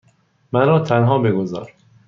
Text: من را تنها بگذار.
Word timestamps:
من 0.51 0.67
را 0.67 0.79
تنها 0.79 1.17
بگذار. 1.19 1.75